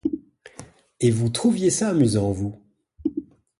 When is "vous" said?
1.11-1.29, 2.31-2.59